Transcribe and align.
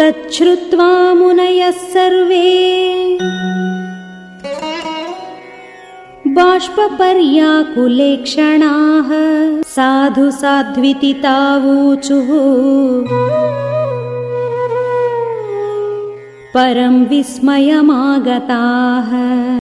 तच्छ्रुत्वा 0.00 1.14
मुनयः 1.14 1.70
सर्वे। 1.70 2.46
बाष्पपर्याकुलेक्षणाः 6.26 9.10
साधु 9.62 10.30
साध्विति 10.30 11.12
तावूचुः 11.12 12.28
परं 16.54 17.06
विस्मयमागताः। 17.06 19.44